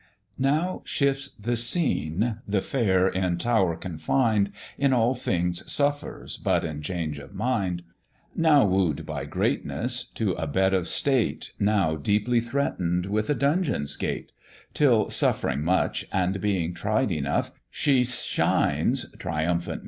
[0.39, 6.81] Now shifts the scene, the fair in tower confined, In all things suffers but in
[6.81, 7.83] change of mind;
[8.35, 13.95] Now woo'd by greatness to a bed of state, Now deeply threaten'd with a dungeon's
[13.95, 14.31] grate;
[14.73, 19.79] Till, suffering much, and being tried enough, She shines, triumphant maid!